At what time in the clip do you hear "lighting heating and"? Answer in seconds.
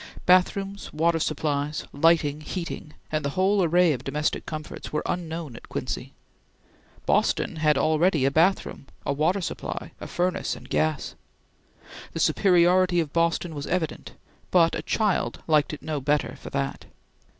1.93-3.23